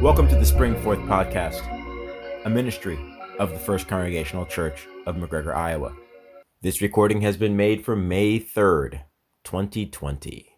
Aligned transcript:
Welcome 0.00 0.28
to 0.28 0.36
the 0.36 0.46
Spring 0.46 0.80
Forth 0.80 1.00
Podcast, 1.00 1.64
a 2.44 2.48
ministry 2.48 2.96
of 3.40 3.50
the 3.50 3.58
First 3.58 3.88
Congregational 3.88 4.46
Church 4.46 4.86
of 5.06 5.16
McGregor, 5.16 5.52
Iowa. 5.52 5.92
This 6.62 6.80
recording 6.80 7.22
has 7.22 7.36
been 7.36 7.56
made 7.56 7.84
for 7.84 7.96
May 7.96 8.38
3rd, 8.38 9.00
2020, 9.42 10.56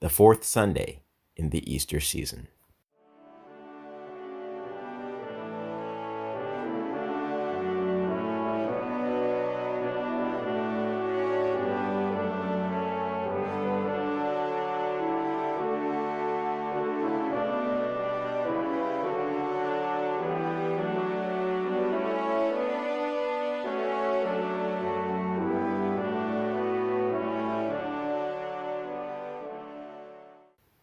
the 0.00 0.08
fourth 0.08 0.42
Sunday 0.42 1.04
in 1.36 1.50
the 1.50 1.72
Easter 1.72 2.00
season. 2.00 2.48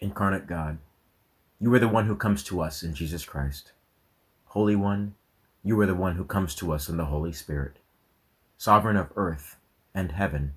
Incarnate 0.07 0.47
God, 0.47 0.77
you 1.59 1.73
are 1.73 1.79
the 1.79 1.87
one 1.89 2.05
who 2.05 2.15
comes 2.15 2.41
to 2.45 2.61
us 2.61 2.81
in 2.81 2.93
Jesus 2.93 3.25
Christ. 3.25 3.73
Holy 4.45 4.73
One, 4.73 5.15
you 5.65 5.77
are 5.81 5.85
the 5.85 5.93
one 5.93 6.15
who 6.15 6.23
comes 6.23 6.55
to 6.55 6.71
us 6.71 6.87
in 6.87 6.95
the 6.95 7.11
Holy 7.11 7.33
Spirit. 7.33 7.75
Sovereign 8.57 8.95
of 8.95 9.11
earth 9.17 9.57
and 9.93 10.13
heaven, 10.13 10.53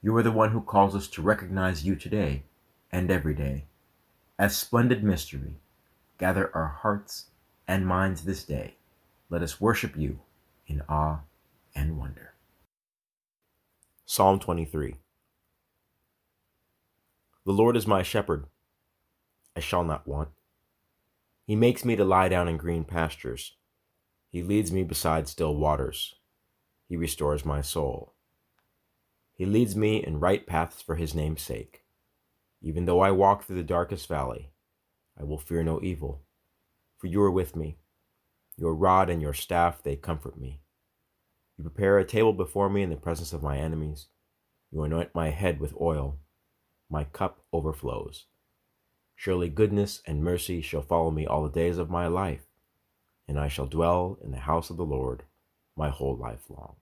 you 0.00 0.16
are 0.16 0.22
the 0.22 0.32
one 0.32 0.52
who 0.52 0.62
calls 0.62 0.96
us 0.96 1.06
to 1.08 1.20
recognize 1.20 1.84
you 1.84 1.96
today 1.96 2.44
and 2.90 3.10
every 3.10 3.34
day. 3.34 3.66
As 4.38 4.56
splendid 4.56 5.04
mystery, 5.04 5.56
gather 6.16 6.50
our 6.56 6.68
hearts 6.68 7.26
and 7.68 7.86
minds 7.86 8.22
this 8.22 8.42
day. 8.42 8.76
Let 9.28 9.42
us 9.42 9.60
worship 9.60 9.98
you 9.98 10.20
in 10.66 10.80
awe 10.88 11.18
and 11.74 11.98
wonder. 11.98 12.32
Psalm 14.06 14.38
23 14.38 14.94
The 17.44 17.52
Lord 17.52 17.76
is 17.76 17.86
my 17.86 18.02
shepherd 18.02 18.46
I 19.58 19.60
shall 19.60 19.82
not 19.82 20.06
want. 20.06 20.28
He 21.44 21.56
makes 21.56 21.84
me 21.84 21.96
to 21.96 22.04
lie 22.04 22.28
down 22.28 22.46
in 22.46 22.58
green 22.58 22.84
pastures. 22.84 23.56
He 24.30 24.40
leads 24.40 24.70
me 24.70 24.84
beside 24.84 25.26
still 25.26 25.56
waters. 25.56 26.14
He 26.88 26.96
restores 26.96 27.44
my 27.44 27.60
soul. 27.60 28.14
He 29.34 29.46
leads 29.46 29.74
me 29.74 29.96
in 29.96 30.20
right 30.20 30.46
paths 30.46 30.80
for 30.80 30.94
his 30.94 31.12
name's 31.12 31.42
sake. 31.42 31.82
Even 32.62 32.84
though 32.84 33.00
I 33.00 33.10
walk 33.10 33.42
through 33.42 33.56
the 33.56 33.64
darkest 33.64 34.06
valley, 34.06 34.52
I 35.18 35.24
will 35.24 35.38
fear 35.38 35.64
no 35.64 35.80
evil, 35.82 36.22
for 36.96 37.08
you 37.08 37.20
are 37.22 37.30
with 37.30 37.56
me. 37.56 37.78
Your 38.56 38.76
rod 38.76 39.10
and 39.10 39.20
your 39.20 39.34
staff, 39.34 39.82
they 39.82 39.96
comfort 39.96 40.38
me. 40.38 40.60
You 41.56 41.64
prepare 41.64 41.98
a 41.98 42.04
table 42.04 42.32
before 42.32 42.70
me 42.70 42.82
in 42.82 42.90
the 42.90 42.96
presence 42.96 43.32
of 43.32 43.42
my 43.42 43.58
enemies. 43.58 44.06
You 44.70 44.84
anoint 44.84 45.16
my 45.16 45.30
head 45.30 45.58
with 45.58 45.74
oil. 45.80 46.20
My 46.88 47.02
cup 47.02 47.40
overflows. 47.52 48.26
Surely 49.20 49.48
goodness 49.48 50.00
and 50.06 50.22
mercy 50.22 50.60
shall 50.60 50.80
follow 50.80 51.10
me 51.10 51.26
all 51.26 51.42
the 51.42 51.50
days 51.50 51.76
of 51.76 51.90
my 51.90 52.06
life, 52.06 52.46
and 53.26 53.36
I 53.36 53.48
shall 53.48 53.66
dwell 53.66 54.16
in 54.22 54.30
the 54.30 54.38
house 54.38 54.70
of 54.70 54.76
the 54.76 54.84
Lord 54.84 55.24
my 55.74 55.88
whole 55.88 56.16
life 56.16 56.48
long. 56.48 56.76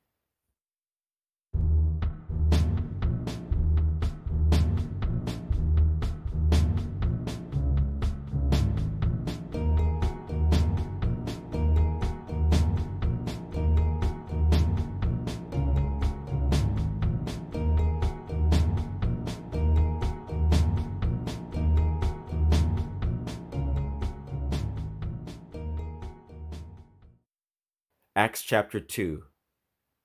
Acts 28.16 28.40
chapter 28.40 28.80
2, 28.80 29.24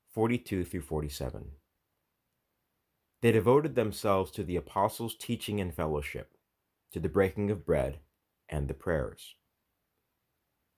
42 0.09 0.66
through 0.66 0.81
47. 0.81 1.51
They 3.22 3.31
devoted 3.31 3.75
themselves 3.75 4.31
to 4.31 4.44
the 4.44 4.57
apostles' 4.57 5.16
teaching 5.16 5.61
and 5.61 5.73
fellowship, 5.73 6.33
to 6.91 7.00
the 7.00 7.07
breaking 7.07 7.50
of 7.50 7.66
bread, 7.66 8.00
and 8.50 8.67
the 8.67 8.73
prayers. 8.73 9.35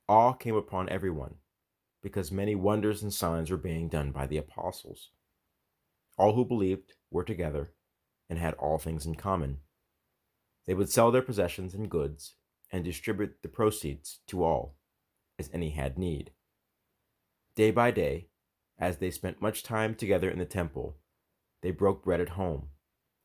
Awe 0.08 0.34
came 0.34 0.54
upon 0.54 0.90
everyone, 0.90 1.38
because 2.04 2.32
many 2.32 2.54
wonders 2.54 3.02
and 3.02 3.12
signs 3.12 3.50
were 3.50 3.58
being 3.58 3.88
done 3.88 4.12
by 4.12 4.28
the 4.28 4.38
apostles. 4.38 5.10
All 6.20 6.36
who 6.36 6.46
believed 6.46 6.94
were 7.10 7.24
together 7.24 7.72
and 8.30 8.38
had 8.38 8.54
all 8.60 8.78
things 8.78 9.08
in 9.08 9.16
common. 9.16 9.58
They 10.68 10.76
would 10.76 10.92
sell 10.92 11.10
their 11.10 11.24
possessions 11.24 11.74
and 11.74 11.90
goods 11.90 12.36
and 12.72 12.84
distribute 12.84 13.42
the 13.42 13.50
proceeds 13.50 14.20
to 14.28 14.44
all, 14.44 14.76
as 15.40 15.50
any 15.52 15.72
had 15.72 15.98
need. 15.98 16.30
Day 17.56 17.70
by 17.70 17.92
day, 17.92 18.30
as 18.80 18.98
they 18.98 19.12
spent 19.12 19.42
much 19.42 19.62
time 19.62 19.94
together 19.94 20.30
in 20.30 20.40
the 20.40 20.46
temple, 20.46 20.98
they 21.62 21.70
broke 21.72 22.04
bread 22.04 22.20
at 22.20 22.30
home 22.30 22.70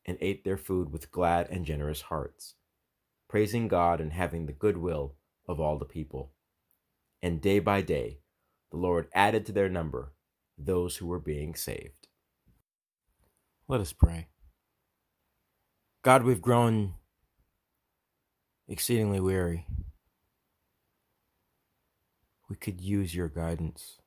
and 0.05 0.19
ate 0.21 0.45
their 0.45 0.59
food 0.59 0.93
with 0.93 1.11
glad 1.11 1.49
and 1.49 1.65
generous 1.65 2.03
hearts, 2.03 2.55
praising 3.29 3.69
God 3.69 4.01
and 4.01 4.13
having 4.13 4.47
the 4.47 4.53
good 4.53 4.77
will 4.77 5.15
of 5.47 5.61
all 5.61 5.79
the 5.79 5.85
people. 5.85 6.33
And 7.23 7.41
day 7.41 7.59
by 7.59 7.81
day, 7.81 8.21
the 8.71 8.77
Lord 8.77 9.09
added 9.15 9.47
to 9.47 9.53
their 9.53 9.69
number 9.69 10.13
those 10.59 10.97
who 10.97 11.07
were 11.07 11.21
being 11.21 11.55
saved. 11.55 12.09
Let 13.67 13.81
us 13.81 13.93
pray. 13.93 14.29
God, 16.03 16.23
we've 16.23 16.43
grown 16.43 16.95
exceedingly 18.69 19.21
weary. 19.21 19.67
We 22.49 22.57
could 22.57 22.81
use 22.81 23.15
your 23.15 23.29
guidance. 23.29 23.99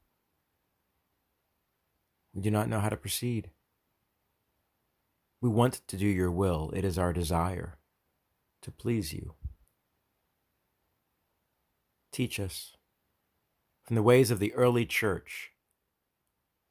We 2.34 2.42
do 2.42 2.52
not 2.52 2.69
know 2.69 2.80
how 2.80 2.90
to 2.90 2.97
proceed. 2.97 3.52
We 5.42 5.50
want 5.50 5.81
to 5.88 5.97
do 5.97 6.08
your 6.08 6.31
will. 6.31 6.72
It 6.74 6.86
is 6.86 6.97
our 6.97 7.14
desire 7.14 7.78
to 8.62 8.72
please 8.72 9.12
you. 9.12 9.34
Teach 12.12 12.40
us 12.40 12.75
from 13.84 13.96
the 13.96 14.03
ways 14.03 14.31
of 14.31 14.40
the 14.40 14.53
early 14.53 14.86
church 14.86 15.52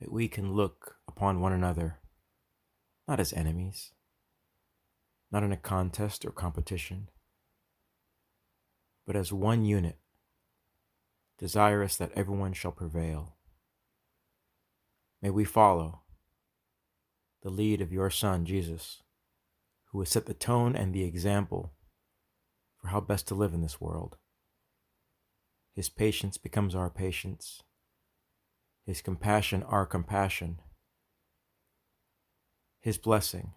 that 0.01 0.13
we 0.13 0.29
can 0.29 0.55
look 0.55 0.97
upon 1.09 1.41
one 1.41 1.53
another 1.53 2.01
not 3.11 3.19
as 3.19 3.33
enemies, 3.33 3.91
not 5.33 5.43
in 5.43 5.51
a 5.51 5.57
contest 5.57 6.25
or 6.25 6.31
competition, 6.31 7.09
but 9.05 9.17
as 9.17 9.33
one 9.33 9.65
unit, 9.65 9.99
desirous 11.37 11.97
that 11.97 12.13
everyone 12.15 12.53
shall 12.53 12.71
prevail. 12.71 13.35
May 15.23 15.31
we 15.31 15.45
follow 15.45 16.01
the 17.43 17.51
lead 17.51 17.81
of 17.81 17.93
your 17.93 18.11
Son, 18.11 18.47
Jesus, 18.47 19.03
who 19.93 20.01
has 20.01 20.09
set 20.09 20.27
the 20.27 20.35
tone 20.35 20.75
and 20.75 20.95
the 20.95 21.05
example 21.05 21.73
for 22.81 22.89
how 22.89 23.01
best 23.01 23.29
to 23.29 23.35
live 23.35 23.53
in 23.53 23.61
this 23.61 23.81
world. 23.81 24.17
His 25.75 25.89
patience 25.89 26.39
becomes 26.39 26.75
our 26.75 26.91
patience, 26.91 27.63
His 28.87 29.03
compassion 29.03 29.63
our 29.63 29.85
compassion. 29.85 30.59
His 32.81 32.97
blessing 32.97 33.53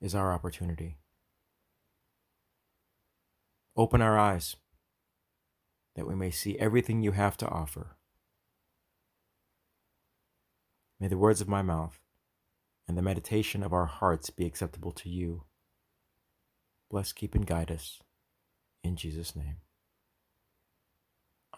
is 0.00 0.14
our 0.14 0.32
opportunity. 0.32 0.96
Open 3.76 4.00
our 4.00 4.18
eyes 4.18 4.56
that 5.94 6.06
we 6.06 6.14
may 6.14 6.30
see 6.30 6.58
everything 6.58 7.02
you 7.02 7.12
have 7.12 7.36
to 7.36 7.48
offer 7.48 7.95
May 10.98 11.08
the 11.08 11.18
words 11.18 11.40
of 11.40 11.48
my 11.48 11.62
mouth 11.62 12.00
and 12.88 12.96
the 12.96 13.02
meditation 13.02 13.62
of 13.62 13.72
our 13.72 13.86
hearts 13.86 14.30
be 14.30 14.46
acceptable 14.46 14.92
to 14.92 15.08
you. 15.08 15.44
Bless, 16.90 17.12
keep, 17.12 17.34
and 17.34 17.46
guide 17.46 17.70
us. 17.70 18.00
In 18.82 18.96
Jesus' 18.96 19.36
name. 19.36 19.56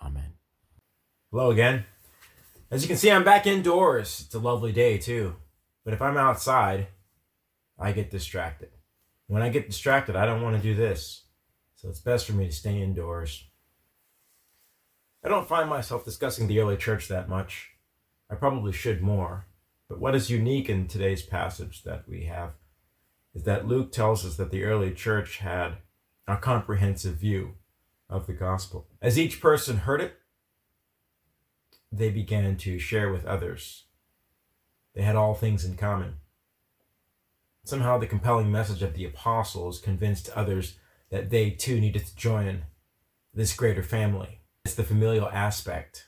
Amen. 0.03 0.33
Hello 1.31 1.51
again. 1.51 1.85
As 2.71 2.83
you 2.83 2.89
can 2.89 2.97
see, 2.97 3.11
I'm 3.11 3.25
back 3.25 3.47
indoors. 3.47 4.23
It's 4.25 4.35
a 4.35 4.39
lovely 4.39 4.73
day, 4.73 4.99
too. 4.99 5.37
But 5.85 5.95
if 5.95 6.03
I'm 6.03 6.17
outside, 6.17 6.89
I 7.79 7.93
get 7.93 8.11
distracted. 8.11 8.71
When 9.27 9.43
I 9.43 9.51
get 9.51 9.69
distracted, 9.69 10.17
I 10.17 10.27
don't 10.27 10.43
want 10.43 10.57
to 10.57 10.63
do 10.63 10.75
this. 10.75 11.25
So 11.77 11.89
it's 11.89 12.01
best 12.01 12.27
for 12.27 12.33
me 12.33 12.47
to 12.47 12.53
stay 12.53 12.81
indoors. 12.83 13.45
I 15.23 15.29
don't 15.29 15.49
find 15.49 15.69
myself 15.69 16.05
discussing 16.05 16.47
the 16.47 16.61
early 16.61 16.77
church 16.77 17.09
that 17.09 17.29
much. 17.29 17.71
I 18.31 18.35
probably 18.35 18.73
should 18.73 19.03
more. 19.03 19.47
But 19.89 20.01
what 20.01 20.15
is 20.15 20.31
unique 20.31 20.69
in 20.69 20.87
today's 20.87 21.23
passage 21.23 21.83
that 21.85 22.09
we 22.09 22.25
have 22.25 22.53
is 23.35 23.45
that 23.45 23.67
Luke 23.67 23.93
tells 23.93 24.25
us 24.25 24.37
that 24.37 24.51
the 24.51 24.65
early 24.65 24.93
church 24.93 25.39
had 25.39 25.79
a 26.27 26.37
comprehensive 26.37 27.17
view. 27.17 27.55
of 28.11 28.27
the 28.27 28.33
gospel. 28.33 28.87
As 29.03 29.19
each 29.19 29.41
person 29.41 29.79
heard 29.79 30.01
it, 30.01 30.17
they 31.93 32.11
began 32.11 32.57
to 32.57 32.79
share 32.79 33.13
with 33.13 33.25
others. 33.27 33.85
They 34.95 35.03
had 35.03 35.17
all 35.17 35.35
things 35.35 35.65
in 35.65 35.77
common. 35.77 36.15
Somehow, 37.65 37.99
the 37.99 38.07
compelling 38.07 38.51
message 38.51 38.83
of 38.83 38.95
the 38.95 39.05
apostles 39.05 39.79
convinced 39.79 40.31
others 40.31 40.79
that 41.11 41.31
they 41.31 41.51
too 41.51 41.81
needed 41.81 42.07
to 42.07 42.17
join 42.17 42.65
this 43.35 43.55
greater 43.55 43.83
family. 43.83 44.41
It's 44.65 44.75
the 44.75 44.85
familial 44.85 45.29
aspect 45.29 46.08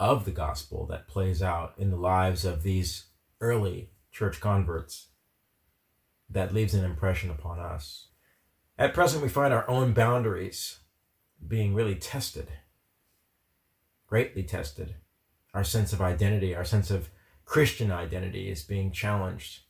of 0.00 0.24
the 0.24 0.30
gospel 0.30 0.86
that 0.86 1.08
plays 1.08 1.42
out 1.42 1.74
in 1.76 1.90
the 1.90 1.96
lives 1.96 2.44
of 2.44 2.62
these 2.62 3.06
early 3.40 3.90
church 4.12 4.40
converts 4.40 5.08
that 6.30 6.54
leaves 6.54 6.74
an 6.74 6.84
impression 6.84 7.30
upon 7.30 7.58
us. 7.58 8.08
At 8.78 8.94
present, 8.94 9.22
we 9.22 9.28
find 9.28 9.52
our 9.52 9.68
own 9.68 9.92
boundaries 9.92 10.78
being 11.46 11.74
really 11.74 11.94
tested, 11.94 12.48
greatly 14.06 14.42
tested. 14.42 14.96
Our 15.54 15.64
sense 15.64 15.92
of 15.92 16.00
identity, 16.00 16.54
our 16.54 16.64
sense 16.64 16.90
of 16.90 17.08
Christian 17.44 17.90
identity 17.90 18.50
is 18.50 18.62
being 18.62 18.92
challenged 18.92 19.62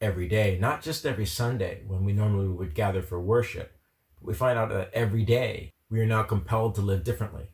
every 0.00 0.28
day, 0.28 0.58
not 0.60 0.82
just 0.82 1.06
every 1.06 1.26
Sunday 1.26 1.82
when 1.86 2.04
we 2.04 2.12
normally 2.12 2.48
would 2.48 2.74
gather 2.74 3.02
for 3.02 3.20
worship. 3.20 3.78
But 4.16 4.26
we 4.26 4.34
find 4.34 4.58
out 4.58 4.70
that 4.70 4.90
every 4.92 5.24
day 5.24 5.72
we 5.88 6.00
are 6.00 6.06
now 6.06 6.22
compelled 6.22 6.74
to 6.74 6.80
live 6.80 7.04
differently, 7.04 7.50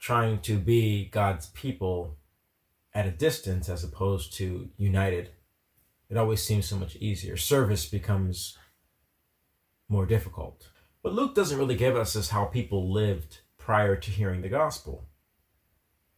trying 0.00 0.40
to 0.40 0.58
be 0.58 1.04
God's 1.06 1.48
people 1.48 2.16
at 2.94 3.06
a 3.06 3.10
distance 3.10 3.68
as 3.68 3.84
opposed 3.84 4.32
to 4.34 4.70
united. 4.76 5.30
It 6.08 6.16
always 6.16 6.42
seems 6.42 6.66
so 6.66 6.76
much 6.76 6.96
easier. 6.96 7.36
Service 7.36 7.86
becomes 7.86 8.56
more 9.88 10.06
difficult. 10.06 10.68
But 11.02 11.12
Luke 11.12 11.34
doesn't 11.34 11.58
really 11.58 11.76
give 11.76 11.96
us 11.96 12.16
as 12.16 12.30
how 12.30 12.46
people 12.46 12.92
lived 12.92 13.40
prior 13.58 13.94
to 13.94 14.10
hearing 14.10 14.42
the 14.42 14.48
gospel. 14.48 15.06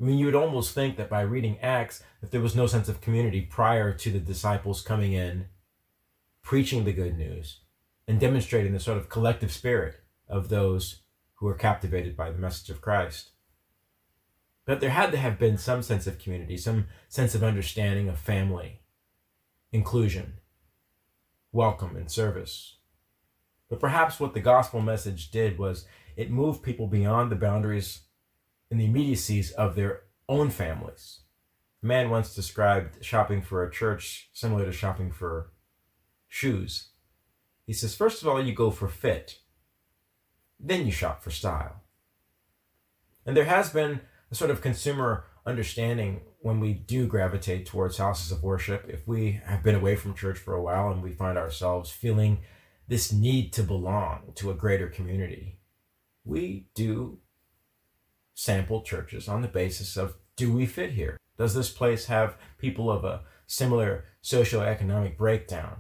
I 0.01 0.05
mean, 0.05 0.19
you 0.19 0.27
would 0.27 0.35
almost 0.35 0.75
think 0.75 0.97
that 0.97 1.11
by 1.11 1.21
reading 1.21 1.59
Acts, 1.61 2.03
that 2.21 2.31
there 2.31 2.41
was 2.41 2.57
no 2.57 2.67
sense 2.67 2.89
of 2.89 3.01
community 3.01 3.43
prior 3.43 3.93
to 3.93 4.11
the 4.11 4.19
disciples 4.19 4.83
coming 4.83 5.13
in, 5.13 5.47
preaching 6.43 6.85
the 6.85 6.93
good 6.93 7.17
news, 7.19 7.61
and 8.09 8.19
demonstrating 8.19 8.73
the 8.73 8.81
sort 8.81 8.99
of 8.99 9.09
collective 9.09 9.53
spirit 9.53 10.01
of 10.29 10.49
those 10.49 11.03
who 11.35 11.47
were 11.47 11.55
captivated 11.55 12.17
by 12.17 12.31
the 12.31 12.39
message 12.39 12.71
of 12.71 12.81
Christ. 12.81 13.32
But 14.65 14.81
there 14.81 14.91
had 14.91 15.11
to 15.11 15.17
have 15.17 15.39
been 15.39 15.59
some 15.59 15.83
sense 15.83 16.07
of 16.07 16.19
community, 16.19 16.57
some 16.57 16.87
sense 17.09 17.35
of 17.35 17.43
understanding 17.43 18.09
of 18.09 18.19
family, 18.19 18.81
inclusion, 19.73 20.35
welcome, 21.51 21.97
and 21.97 22.11
service. 22.11 22.77
But 23.69 23.81
perhaps 23.81 24.21
what 24.21 24.35
the 24.35 24.41
gospel 24.41 24.81
message 24.81 25.31
did 25.31 25.59
was 25.59 25.87
it 26.17 26.31
moved 26.31 26.63
people 26.63 26.87
beyond 26.87 27.33
the 27.33 27.37
boundaries 27.37 28.03
and 28.71 28.79
the 28.79 28.85
immediacies 28.85 29.51
of 29.51 29.75
their 29.75 30.03
own 30.29 30.51
families. 30.51 31.21
A 31.83 31.87
man 31.87 32.11
once 32.11 32.35
described 32.35 33.05
shopping 33.05 33.43
for 33.43 33.65
a 33.65 33.71
church 33.71 34.31
similar 34.33 34.65
to 34.65 34.73
shopping 34.73 35.11
for 35.11 35.51
shoes. 36.29 36.91
He 37.67 37.73
says, 37.73 37.95
first 37.95 38.23
of 38.23 38.29
all, 38.29 38.43
you 38.43 38.55
go 38.55 38.71
for 38.71 38.89
fit, 38.89 39.39
then 40.61 40.87
you 40.87 40.93
shop 40.93 41.23
for 41.23 41.31
style. 41.31 41.83
And 43.27 43.37
there 43.37 43.45
has 43.45 43.71
been 43.71 44.01
a 44.33 44.35
sort 44.35 44.51
of 44.51 44.63
consumer 44.63 45.27
understanding 45.45 46.23
when 46.41 46.59
we 46.59 46.73
do 46.73 47.07
gravitate 47.07 47.67
towards 47.67 47.99
houses 47.99 48.33
of 48.33 48.43
worship, 48.43 48.87
if 48.89 49.07
we 49.07 49.41
have 49.45 49.63
been 49.63 49.75
away 49.75 49.95
from 49.95 50.15
church 50.15 50.39
for 50.39 50.55
a 50.55 50.63
while 50.63 50.91
and 50.91 51.03
we 51.03 51.13
find 51.13 51.37
ourselves 51.37 51.91
feeling 51.91 52.39
this 52.89 53.13
need 53.13 53.53
to 53.53 53.63
belong 53.63 54.33
to 54.35 54.51
a 54.51 54.55
greater 54.55 54.89
community, 54.89 55.59
we 56.25 56.67
do 56.75 57.19
sample 58.35 58.83
churches 58.83 59.29
on 59.29 59.43
the 59.43 59.49
basis 59.49 59.97
of 59.97 60.15
do 60.37 60.51
we 60.53 60.65
fit 60.65 60.93
here? 60.93 61.19
Does 61.37 61.55
this 61.55 61.71
place 61.71 62.07
have 62.07 62.39
people 62.59 62.91
of 62.91 63.05
a 63.05 63.23
similar 63.47 64.07
socioeconomic 64.25 65.19
breakdown? 65.19 65.77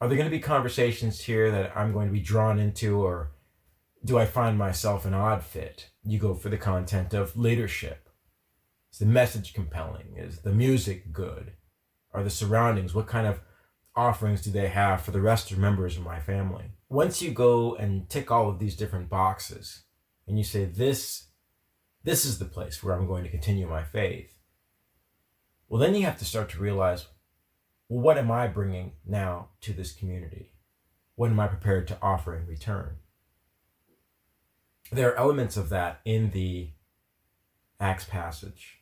Are 0.00 0.08
there 0.08 0.16
going 0.16 0.28
to 0.28 0.36
be 0.36 0.42
conversations 0.42 1.20
here 1.20 1.50
that 1.52 1.76
I'm 1.76 1.92
going 1.92 2.08
to 2.08 2.12
be 2.12 2.20
drawn 2.20 2.58
into, 2.58 3.00
or 3.00 3.32
do 4.04 4.18
I 4.18 4.26
find 4.26 4.58
myself 4.58 5.06
an 5.06 5.14
odd 5.14 5.42
fit? 5.42 5.90
You 6.06 6.20
go 6.20 6.34
for 6.34 6.48
the 6.48 6.56
content 6.56 7.12
of 7.14 7.36
leadership. 7.36 8.08
Is 8.92 9.00
the 9.00 9.06
message 9.06 9.52
compelling? 9.52 10.16
Is 10.16 10.38
the 10.38 10.52
music 10.52 11.12
good? 11.12 11.54
Are 12.12 12.22
the 12.22 12.30
surroundings? 12.30 12.94
What 12.94 13.08
kind 13.08 13.26
of 13.26 13.40
offerings 13.96 14.40
do 14.42 14.50
they 14.52 14.68
have 14.68 15.02
for 15.02 15.10
the 15.10 15.20
rest 15.20 15.50
of 15.50 15.58
members 15.58 15.96
of 15.96 16.04
my 16.04 16.20
family? 16.20 16.66
Once 16.88 17.20
you 17.20 17.32
go 17.32 17.74
and 17.74 18.08
tick 18.08 18.30
all 18.30 18.48
of 18.48 18.60
these 18.60 18.76
different 18.76 19.08
boxes 19.08 19.82
and 20.28 20.38
you 20.38 20.44
say, 20.44 20.64
this, 20.64 21.26
this 22.04 22.24
is 22.24 22.38
the 22.38 22.44
place 22.44 22.82
where 22.82 22.94
I'm 22.94 23.08
going 23.08 23.24
to 23.24 23.30
continue 23.30 23.66
my 23.66 23.82
faith, 23.82 24.32
well, 25.68 25.80
then 25.80 25.96
you 25.96 26.04
have 26.04 26.18
to 26.18 26.24
start 26.24 26.50
to 26.50 26.60
realize, 26.60 27.06
well, 27.88 28.00
what 28.00 28.18
am 28.18 28.30
I 28.30 28.46
bringing 28.46 28.92
now 29.04 29.48
to 29.62 29.72
this 29.72 29.92
community? 29.92 30.52
What 31.16 31.30
am 31.30 31.40
I 31.40 31.48
prepared 31.48 31.88
to 31.88 31.98
offer 32.00 32.36
in 32.36 32.46
return? 32.46 32.98
There 34.90 35.10
are 35.12 35.18
elements 35.18 35.56
of 35.56 35.68
that 35.70 36.00
in 36.04 36.30
the 36.30 36.70
Acts 37.80 38.04
passage 38.04 38.80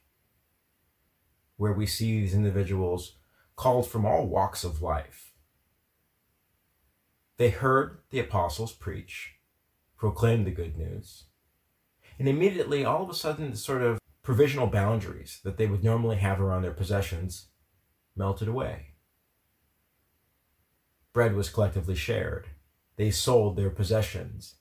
where 1.57 1.73
we 1.73 1.87
see 1.87 2.21
these 2.21 2.35
individuals 2.35 3.17
called 3.57 3.89
from 3.89 4.05
all 4.05 4.27
walks 4.27 4.65
of 4.65 4.83
life. 4.83 5.33
They 7.37 7.51
heard 7.51 7.99
the 8.11 8.19
apostles 8.19 8.73
preach, 8.73 9.35
proclaim 9.97 10.45
the 10.45 10.51
good 10.51 10.77
news, 10.77 11.25
and 12.19 12.29
immediately, 12.29 12.85
all 12.85 13.03
of 13.03 13.11
a 13.11 13.15
sudden, 13.15 13.51
the 13.51 13.57
sort 13.57 13.83
of 13.83 13.99
provisional 14.23 14.69
boundaries 14.69 15.41
that 15.43 15.57
they 15.57 15.67
would 15.67 15.83
normally 15.83 16.17
have 16.17 16.41
around 16.41 16.63
their 16.63 16.73
possessions 16.73 17.47
melted 18.17 18.49
away. 18.49 18.95
Bread 21.13 21.35
was 21.35 21.49
collectively 21.49 21.95
shared. 21.95 22.49
They 22.97 23.11
sold 23.11 23.57
their 23.57 23.71
possessions 23.71 24.57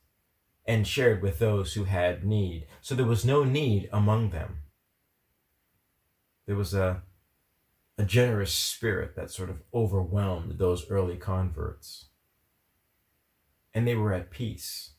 and 0.66 0.88
shared 0.88 1.22
with 1.22 1.40
those 1.40 1.74
who 1.74 1.84
had 1.84 2.24
need. 2.24 2.66
So 2.82 2.96
there 2.96 3.06
was 3.06 3.26
no 3.26 3.44
need 3.44 3.90
among 3.92 4.30
them. 4.30 4.60
There 6.46 6.56
was 6.56 6.74
a, 6.74 7.04
a 7.98 8.04
generous 8.04 8.54
spirit 8.54 9.16
that 9.16 9.32
sort 9.32 9.50
of 9.50 9.62
overwhelmed 9.74 10.58
those 10.58 10.90
early 10.90 11.18
converts. 11.18 12.06
And 13.74 13.88
they 13.88 13.96
were 13.96 14.14
at 14.14 14.32
peace. 14.32 14.92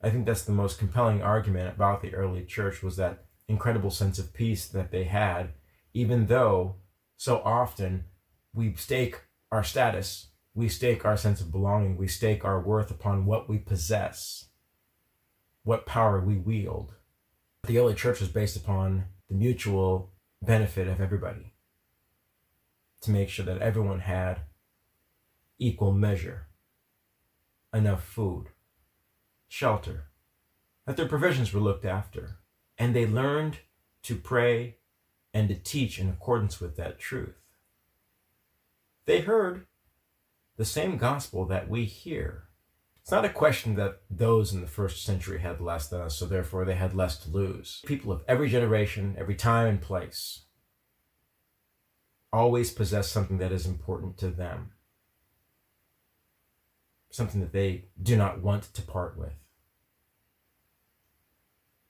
I 0.00 0.10
think 0.10 0.26
that's 0.26 0.44
the 0.44 0.52
most 0.52 0.78
compelling 0.78 1.22
argument 1.22 1.74
about 1.74 2.02
the 2.02 2.14
early 2.14 2.44
church 2.44 2.82
was 2.82 2.96
that 2.96 3.24
incredible 3.48 3.90
sense 3.90 4.18
of 4.18 4.34
peace 4.34 4.66
that 4.66 4.90
they 4.90 5.04
had, 5.04 5.50
even 5.94 6.26
though 6.26 6.76
so 7.16 7.40
often 7.44 8.04
we 8.52 8.74
stake 8.74 9.20
our 9.50 9.62
status 9.62 10.28
we 10.54 10.68
stake 10.68 11.04
our 11.04 11.16
sense 11.16 11.40
of 11.40 11.50
belonging, 11.50 11.96
we 11.96 12.08
stake 12.08 12.44
our 12.44 12.60
worth 12.60 12.90
upon 12.90 13.24
what 13.24 13.48
we 13.48 13.58
possess, 13.58 14.46
what 15.64 15.86
power 15.86 16.20
we 16.20 16.36
wield. 16.36 16.94
The 17.64 17.78
early 17.78 17.94
church 17.94 18.20
was 18.20 18.28
based 18.28 18.56
upon 18.56 19.04
the 19.28 19.34
mutual 19.34 20.12
benefit 20.42 20.88
of 20.88 21.00
everybody 21.00 21.54
to 23.00 23.10
make 23.10 23.28
sure 23.28 23.44
that 23.44 23.62
everyone 23.62 24.00
had 24.00 24.42
equal 25.58 25.92
measure, 25.92 26.48
enough 27.72 28.04
food, 28.04 28.48
shelter, 29.48 30.08
that 30.86 30.96
their 30.96 31.08
provisions 31.08 31.52
were 31.52 31.60
looked 31.60 31.84
after, 31.84 32.38
and 32.76 32.94
they 32.94 33.06
learned 33.06 33.58
to 34.02 34.16
pray 34.16 34.76
and 35.32 35.48
to 35.48 35.54
teach 35.54 35.98
in 35.98 36.08
accordance 36.08 36.60
with 36.60 36.76
that 36.76 36.98
truth. 36.98 37.36
They 39.06 39.20
heard 39.20 39.66
the 40.62 40.66
same 40.66 40.96
gospel 40.96 41.44
that 41.44 41.68
we 41.68 41.84
hear. 41.84 42.44
It's 43.00 43.10
not 43.10 43.24
a 43.24 43.28
question 43.28 43.74
that 43.74 44.02
those 44.08 44.52
in 44.52 44.60
the 44.60 44.68
first 44.68 45.04
century 45.04 45.40
had 45.40 45.60
less 45.60 45.88
than 45.88 46.00
us, 46.00 46.16
so 46.16 46.24
therefore 46.24 46.64
they 46.64 46.76
had 46.76 46.94
less 46.94 47.18
to 47.18 47.30
lose. 47.30 47.82
People 47.84 48.12
of 48.12 48.22
every 48.28 48.48
generation, 48.48 49.16
every 49.18 49.34
time 49.34 49.66
and 49.66 49.80
place, 49.80 50.42
always 52.32 52.70
possess 52.70 53.10
something 53.10 53.38
that 53.38 53.50
is 53.50 53.66
important 53.66 54.16
to 54.18 54.28
them, 54.28 54.70
something 57.10 57.40
that 57.40 57.52
they 57.52 57.86
do 58.00 58.16
not 58.16 58.40
want 58.40 58.72
to 58.72 58.82
part 58.82 59.18
with. 59.18 59.34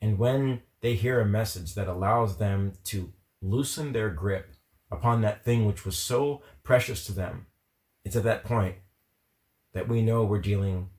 And 0.00 0.18
when 0.18 0.62
they 0.80 0.94
hear 0.94 1.20
a 1.20 1.26
message 1.26 1.74
that 1.74 1.88
allows 1.88 2.38
them 2.38 2.72
to 2.84 3.12
loosen 3.42 3.92
their 3.92 4.08
grip 4.08 4.54
upon 4.90 5.20
that 5.20 5.44
thing 5.44 5.66
which 5.66 5.84
was 5.84 5.98
so 5.98 6.40
precious 6.62 7.04
to 7.04 7.12
them, 7.12 7.48
it's 8.04 8.16
at 8.16 8.24
that 8.24 8.44
point 8.44 8.76
that 9.72 9.88
we 9.88 10.02
know 10.02 10.24
we're 10.24 10.40
dealing 10.40 10.90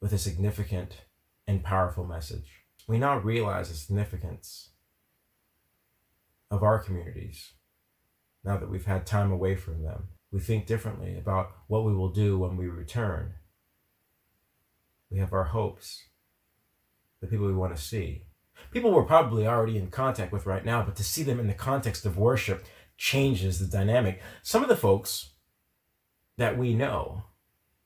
with 0.00 0.12
a 0.12 0.18
significant 0.18 1.02
and 1.46 1.64
powerful 1.64 2.04
message. 2.04 2.64
We 2.86 2.98
now 2.98 3.18
realize 3.18 3.68
the 3.68 3.74
significance 3.74 4.70
of 6.50 6.62
our 6.62 6.78
communities 6.78 7.52
now 8.44 8.56
that 8.56 8.70
we've 8.70 8.86
had 8.86 9.06
time 9.06 9.32
away 9.32 9.56
from 9.56 9.82
them. 9.82 10.08
We 10.30 10.40
think 10.40 10.66
differently 10.66 11.16
about 11.16 11.50
what 11.66 11.84
we 11.84 11.94
will 11.94 12.10
do 12.10 12.38
when 12.38 12.56
we 12.56 12.66
return. 12.66 13.34
We 15.10 15.18
have 15.18 15.32
our 15.32 15.44
hopes, 15.44 16.02
the 17.20 17.26
people 17.26 17.46
we 17.46 17.54
want 17.54 17.74
to 17.74 17.82
see. 17.82 18.24
People 18.70 18.90
we're 18.90 19.04
probably 19.04 19.46
already 19.46 19.78
in 19.78 19.88
contact 19.88 20.32
with 20.32 20.46
right 20.46 20.64
now, 20.64 20.82
but 20.82 20.96
to 20.96 21.04
see 21.04 21.22
them 21.22 21.40
in 21.40 21.46
the 21.46 21.54
context 21.54 22.04
of 22.04 22.18
worship 22.18 22.64
changes 22.96 23.58
the 23.58 23.66
dynamic. 23.66 24.20
Some 24.42 24.62
of 24.62 24.68
the 24.68 24.76
folks 24.76 25.30
that 26.38 26.56
we 26.56 26.74
know 26.74 27.24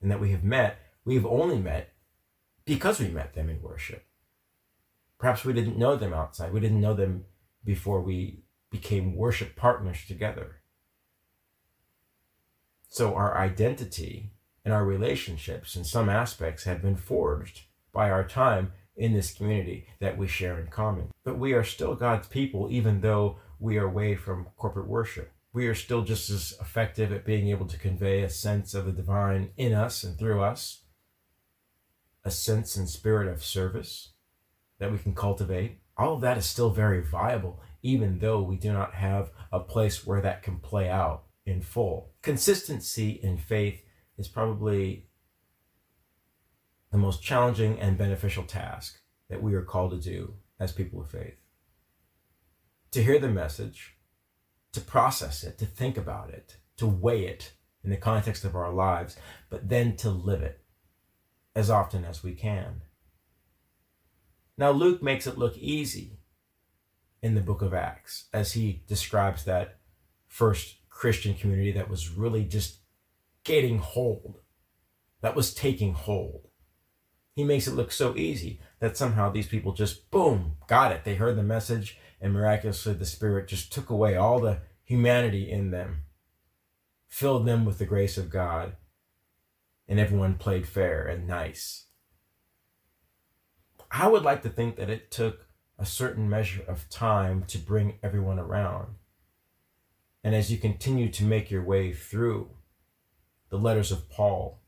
and 0.01 0.11
that 0.11 0.21
we 0.21 0.31
have 0.31 0.45
met, 0.45 0.79
we've 1.05 1.27
only 1.27 1.59
met 1.59 1.93
because 2.65 3.01
we 3.01 3.09
met 3.09 3.35
them 3.35 3.49
in 3.49 3.61
worship. 3.61 4.05
Perhaps 5.19 5.45
we 5.45 5.53
didn't 5.53 5.79
know 5.79 5.97
them 5.97 6.13
outside. 6.13 6.53
We 6.53 6.61
didn't 6.61 6.81
know 6.81 6.95
them 6.95 7.25
before 7.65 8.01
we 8.01 8.45
became 8.71 9.17
worship 9.17 9.57
partners 9.57 10.05
together. 10.07 10.57
So 12.89 13.15
our 13.15 13.37
identity 13.37 14.33
and 14.65 14.75
our 14.75 14.85
relationships 14.85 15.75
in 15.75 15.85
some 15.85 16.09
aspects 16.09 16.65
have 16.65 16.83
been 16.83 16.97
forged 16.97 17.63
by 17.93 18.11
our 18.11 18.27
time 18.27 18.73
in 18.97 19.13
this 19.13 19.33
community 19.33 19.87
that 20.01 20.19
we 20.19 20.29
share 20.29 20.61
in 20.61 20.67
common. 20.67 21.09
But 21.25 21.39
we 21.39 21.53
are 21.55 21.65
still 21.65 21.95
God's 21.95 22.29
people, 22.29 22.69
even 22.71 23.01
though 23.01 23.39
we 23.59 23.79
are 23.79 23.87
away 23.87 24.15
from 24.15 24.47
corporate 24.57 24.89
worship. 24.89 25.32
We 25.53 25.67
are 25.67 25.75
still 25.75 26.03
just 26.03 26.31
as 26.31 26.55
effective 26.61 27.13
at 27.13 27.27
being 27.27 27.49
able 27.49 27.67
to 27.67 27.79
convey 27.79 28.23
a 28.23 28.31
sense 28.31 28.73
of 28.73 28.87
the 28.87 28.93
divine 28.93 29.51
in 29.57 29.75
us 29.75 30.03
and 30.03 30.19
through 30.19 30.43
us, 30.43 30.83
a 32.25 32.31
sense 32.31 32.77
and 32.77 32.89
spirit 32.89 33.29
of 33.29 33.45
service 33.45 34.13
that 34.79 34.91
we 34.91 34.99
can 34.99 35.15
cultivate. 35.15 35.81
All 35.97 36.15
of 36.15 36.23
that 36.23 36.39
is 36.39 36.47
still 36.47 36.71
very 36.71 37.03
viable, 37.03 37.61
even 37.83 38.19
though 38.19 38.41
we 38.41 38.57
do 38.57 38.73
not 38.73 38.95
have 38.95 39.31
a 39.53 39.61
place 39.61 40.07
where 40.07 40.23
that 40.23 40.43
can 40.43 40.59
play 40.59 40.89
out 40.89 41.25
in 41.45 41.61
full. 41.61 42.13
Consistency 42.23 43.11
in 43.23 43.37
faith 43.37 43.83
is 44.17 44.29
probably 44.29 45.09
the 46.91 46.99
most 46.99 47.23
challenging 47.23 47.79
and 47.79 47.99
beneficial 47.99 48.45
task 48.45 49.01
that 49.29 49.43
we 49.43 49.55
are 49.55 49.63
called 49.63 49.91
to 49.91 49.99
do 49.99 50.35
as 50.59 50.73
people 50.73 51.01
of 51.01 51.11
faith. 51.11 51.37
To 52.93 53.03
hear 53.03 53.19
the 53.19 53.29
message, 53.29 53.97
to 54.73 54.81
process 54.81 55.45
it, 55.45 55.59
to 55.59 55.67
think 55.67 55.97
about 55.97 56.31
it, 56.31 56.57
to 56.77 56.87
weigh 56.87 57.27
it 57.27 57.53
in 57.85 57.91
the 57.91 57.97
context 57.97 58.45
of 58.45 58.57
our 58.57 58.73
lives, 58.73 59.17
but 59.51 59.69
then 59.69 59.97
to 59.97 60.11
live 60.11 60.43
it 60.43 60.65
as 61.55 61.71
often 61.71 62.05
as 62.05 62.23
we 62.23 62.33
can. 62.33 62.83
Now, 64.57 64.71
Luke 64.71 65.03
makes 65.03 65.27
it 65.27 65.39
look 65.39 65.57
easy 65.57 66.19
in 67.23 67.35
the 67.35 67.41
book 67.41 67.63
of 67.63 67.75
Acts 67.75 68.27
as 68.33 68.53
he 68.53 68.83
describes 68.87 69.45
that 69.45 69.79
first 70.27 70.77
Christian 70.89 71.35
community 71.35 71.73
that 71.73 71.91
was 71.91 72.11
really 72.11 72.45
just 72.45 72.79
getting 73.45 73.79
hold, 73.79 74.41
that 75.21 75.35
was 75.35 75.55
taking 75.55 75.95
hold. 75.95 76.49
He 77.35 77.45
makes 77.45 77.67
it 77.67 77.75
look 77.75 77.93
so 77.93 78.17
easy 78.17 78.61
that 78.81 78.97
somehow 78.97 79.31
these 79.31 79.47
people 79.47 79.73
just, 79.73 80.11
boom, 80.11 80.57
got 80.67 80.93
it. 80.93 81.05
They 81.05 81.15
heard 81.15 81.37
the 81.37 81.43
message, 81.43 81.99
and 82.21 82.33
miraculously 82.33 82.95
the 82.95 83.07
Spirit 83.07 83.49
just 83.49 83.73
took 83.73 83.89
away 83.89 84.17
all 84.17 84.39
the 84.39 84.59
humanity 84.85 85.51
in 85.51 85.71
them, 85.71 86.03
filled 87.09 87.47
them 87.47 87.65
with 87.65 87.79
the 87.79 87.87
grace 87.87 88.19
of 88.19 88.29
God, 88.29 88.77
and 89.89 89.99
everyone 89.99 90.35
played 90.35 90.69
fair 90.69 91.07
and 91.07 91.27
nice. 91.27 91.87
I 93.91 94.09
would 94.09 94.23
like 94.23 94.43
to 94.43 94.49
think 94.49 94.77
that 94.77 94.91
it 94.91 95.11
took 95.11 95.47
a 95.79 95.87
certain 95.87 96.29
measure 96.29 96.63
of 96.67 96.89
time 96.89 97.45
to 97.49 97.59
bring 97.59 97.99
everyone 98.03 98.39
around. 98.39 98.95
And 100.23 100.35
as 100.35 100.51
you 100.53 100.59
continue 100.59 101.11
to 101.11 101.25
make 101.25 101.51
your 101.51 101.65
way 101.65 101.93
through 101.93 102.51
the 103.49 103.59
letters 103.59 103.91
of 103.91 104.09
Paul, 104.09 104.61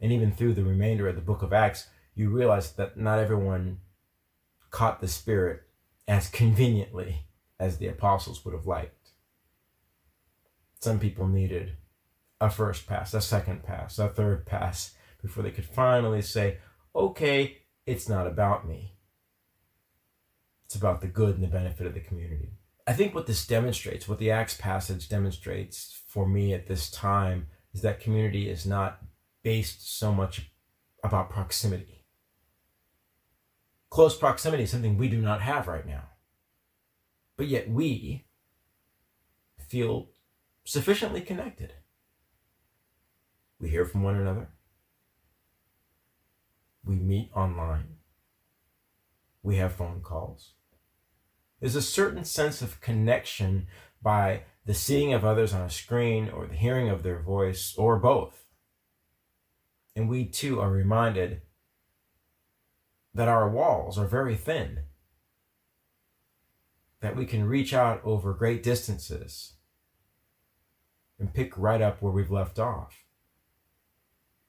and 0.00 0.12
even 0.12 0.32
through 0.32 0.54
the 0.54 0.64
remainder 0.64 1.08
of 1.08 1.14
the 1.14 1.22
book 1.22 1.42
of 1.42 1.52
Acts, 1.52 1.88
you 2.16 2.30
realize 2.30 2.72
that 2.72 2.96
not 2.96 3.18
everyone 3.18 3.78
caught 4.70 5.00
the 5.00 5.06
Spirit 5.08 5.62
as 6.08 6.28
conveniently 6.28 7.26
as 7.60 7.76
the 7.76 7.86
apostles 7.86 8.44
would 8.44 8.54
have 8.54 8.66
liked. 8.66 9.10
Some 10.80 10.98
people 10.98 11.28
needed 11.28 11.76
a 12.40 12.50
first 12.50 12.86
pass, 12.86 13.14
a 13.14 13.20
second 13.20 13.62
pass, 13.62 13.98
a 13.98 14.08
third 14.08 14.46
pass 14.46 14.94
before 15.22 15.42
they 15.42 15.50
could 15.50 15.64
finally 15.64 16.22
say, 16.22 16.58
okay, 16.94 17.58
it's 17.86 18.08
not 18.08 18.26
about 18.26 18.66
me. 18.66 18.94
It's 20.64 20.74
about 20.74 21.00
the 21.00 21.06
good 21.06 21.34
and 21.36 21.44
the 21.44 21.48
benefit 21.48 21.86
of 21.86 21.94
the 21.94 22.00
community. 22.00 22.50
I 22.86 22.92
think 22.92 23.14
what 23.14 23.26
this 23.26 23.46
demonstrates, 23.46 24.08
what 24.08 24.18
the 24.18 24.30
Acts 24.30 24.56
passage 24.56 25.08
demonstrates 25.08 26.02
for 26.08 26.26
me 26.26 26.54
at 26.54 26.66
this 26.66 26.90
time, 26.90 27.48
is 27.74 27.82
that 27.82 28.00
community 28.00 28.48
is 28.48 28.64
not 28.64 29.00
based 29.42 29.98
so 29.98 30.12
much 30.12 30.50
about 31.02 31.30
proximity. 31.30 32.05
Close 33.96 34.14
proximity 34.14 34.64
is 34.64 34.70
something 34.70 34.98
we 34.98 35.08
do 35.08 35.22
not 35.22 35.40
have 35.40 35.66
right 35.66 35.86
now. 35.86 36.02
But 37.38 37.46
yet 37.46 37.70
we 37.70 38.26
feel 39.56 40.10
sufficiently 40.64 41.22
connected. 41.22 41.72
We 43.58 43.70
hear 43.70 43.86
from 43.86 44.02
one 44.02 44.16
another. 44.16 44.50
We 46.84 46.96
meet 46.96 47.30
online. 47.34 47.96
We 49.42 49.56
have 49.56 49.72
phone 49.72 50.02
calls. 50.02 50.52
There's 51.58 51.74
a 51.74 51.80
certain 51.80 52.24
sense 52.24 52.60
of 52.60 52.82
connection 52.82 53.66
by 54.02 54.42
the 54.66 54.74
seeing 54.74 55.14
of 55.14 55.24
others 55.24 55.54
on 55.54 55.62
a 55.62 55.70
screen 55.70 56.28
or 56.28 56.46
the 56.46 56.54
hearing 56.54 56.90
of 56.90 57.02
their 57.02 57.22
voice 57.22 57.74
or 57.78 57.98
both. 57.98 58.44
And 59.94 60.06
we 60.06 60.26
too 60.26 60.60
are 60.60 60.70
reminded 60.70 61.40
that 63.16 63.28
our 63.28 63.48
walls 63.48 63.98
are 63.98 64.06
very 64.06 64.36
thin, 64.36 64.80
that 67.00 67.16
we 67.16 67.24
can 67.24 67.48
reach 67.48 67.72
out 67.72 68.00
over 68.04 68.34
great 68.34 68.62
distances 68.62 69.54
and 71.18 71.32
pick 71.32 71.56
right 71.56 71.80
up 71.80 72.02
where 72.02 72.12
we've 72.12 72.30
left 72.30 72.58
off 72.58 73.04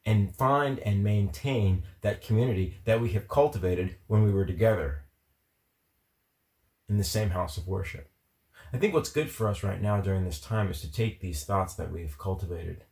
and 0.06 0.36
find 0.36 0.80
and 0.80 1.02
maintain 1.02 1.84
that 2.02 2.22
community 2.22 2.78
that 2.84 3.00
we 3.00 3.12
have 3.12 3.30
cultivated 3.30 3.96
when 4.08 4.24
we 4.24 4.32
were 4.32 4.46
together 4.46 5.06
in 6.90 6.98
the 6.98 7.04
same 7.06 7.30
house 7.30 7.56
of 7.56 7.68
worship. 7.68 8.10
I 8.74 8.78
think 8.78 8.94
what's 8.94 9.12
good 9.12 9.32
for 9.32 9.48
us 9.48 9.64
right 9.64 9.82
now 9.82 10.02
during 10.02 10.26
this 10.26 10.42
time 10.42 10.70
is 10.70 10.82
to 10.82 10.92
take 10.92 11.22
these 11.22 11.46
thoughts 11.46 11.74
that 11.76 11.92
we've 11.92 12.18
cultivated, 12.18 12.84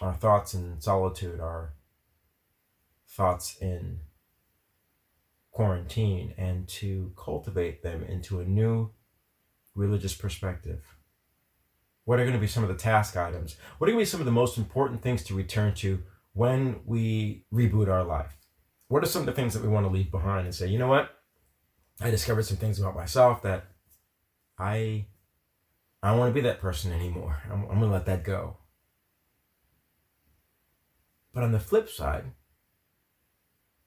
our 0.00 0.14
thoughts 0.14 0.54
in 0.54 0.80
solitude, 0.80 1.40
our 1.40 1.72
thoughts 3.08 3.56
in 3.60 4.00
quarantine, 5.52 6.34
and 6.36 6.68
to 6.68 7.12
cultivate 7.16 7.82
them 7.82 8.04
into 8.04 8.40
a 8.40 8.44
new 8.44 8.90
religious 9.74 10.14
perspective. 10.14 10.82
What 12.04 12.20
are 12.20 12.24
going 12.24 12.34
to 12.34 12.40
be 12.40 12.46
some 12.46 12.62
of 12.62 12.68
the 12.68 12.74
task 12.74 13.16
items? 13.16 13.56
What 13.78 13.88
are 13.88 13.92
going 13.92 14.00
to 14.00 14.06
be 14.06 14.10
some 14.10 14.20
of 14.20 14.26
the 14.26 14.32
most 14.32 14.58
important 14.58 15.02
things 15.02 15.24
to 15.24 15.34
return 15.34 15.74
to 15.76 16.02
when 16.34 16.80
we 16.84 17.46
reboot 17.52 17.88
our 17.88 18.04
life? 18.04 18.36
What 18.88 19.02
are 19.02 19.06
some 19.06 19.22
of 19.22 19.26
the 19.26 19.32
things 19.32 19.54
that 19.54 19.62
we 19.62 19.68
want 19.68 19.86
to 19.86 19.92
leave 19.92 20.10
behind 20.10 20.44
and 20.46 20.54
say, 20.54 20.68
you 20.68 20.78
know 20.78 20.88
what? 20.88 21.10
I 22.00 22.10
discovered 22.10 22.44
some 22.44 22.58
things 22.58 22.78
about 22.78 22.94
myself 22.94 23.42
that 23.42 23.64
I 24.58 25.06
I 26.02 26.10
don't 26.10 26.18
want 26.18 26.30
to 26.30 26.40
be 26.40 26.46
that 26.46 26.60
person 26.60 26.92
anymore. 26.92 27.42
I'm, 27.50 27.62
I'm 27.62 27.78
going 27.78 27.80
to 27.80 27.86
let 27.88 28.06
that 28.06 28.22
go. 28.22 28.58
But 31.32 31.42
on 31.42 31.52
the 31.52 31.58
flip 31.58 31.88
side, 31.88 32.26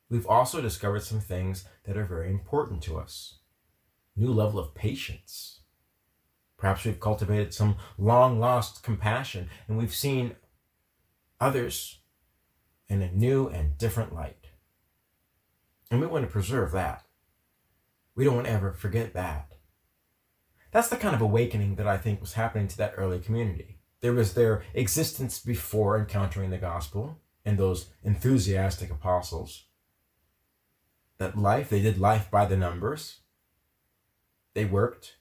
we've 0.10 0.28
also 0.28 0.62
discovered 0.62 1.04
some 1.04 1.20
things 1.20 1.66
that 1.86 1.98
are 1.98 2.06
very 2.06 2.30
important 2.30 2.82
to 2.84 2.98
us. 2.98 3.40
New 4.16 4.34
level 4.34 4.60
of 4.60 4.76
patience. 4.76 5.62
Perhaps 6.58 6.84
we've 6.84 7.00
cultivated 7.00 7.54
some 7.54 7.78
long 7.98 8.40
lost 8.40 8.84
compassion 8.84 9.50
and 9.68 9.78
we've 9.78 9.96
seen 9.96 10.36
others 11.40 12.00
in 12.90 13.02
a 13.02 13.12
new 13.12 13.48
and 13.48 13.78
different 13.78 14.14
light. 14.14 14.48
And 15.90 16.02
we 16.02 16.08
want 16.08 16.26
to 16.26 16.32
preserve 16.32 16.72
that. 16.74 17.06
We 18.16 18.26
don't 18.26 18.36
want 18.36 18.48
to 18.48 18.54
ever 18.54 18.74
forget 18.74 19.14
that. 19.14 19.54
That's 20.72 20.90
the 20.90 20.98
kind 20.98 21.16
of 21.16 21.22
awakening 21.22 21.76
that 21.76 21.88
I 21.88 21.98
think 21.98 22.20
was 22.20 22.34
happening 22.34 22.68
to 22.68 22.78
that 22.78 22.94
early 22.98 23.20
community. 23.20 23.80
There 24.02 24.14
was 24.14 24.34
their 24.34 24.64
existence 24.74 25.40
before 25.40 25.98
encountering 25.98 26.50
the 26.52 26.58
gospel 26.58 27.20
and 27.46 27.58
those 27.58 27.90
enthusiastic 28.04 28.92
apostles. 28.92 29.66
That 31.20 31.38
life, 31.38 31.70
they 31.70 31.82
did 31.82 32.00
life 32.00 32.32
by 32.32 32.46
the 32.46 32.58
numbers. 32.58 33.20
They 34.56 34.66
worked, 34.66 35.18